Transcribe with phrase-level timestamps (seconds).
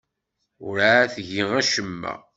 [0.65, 2.13] Werɛad tgi acemma.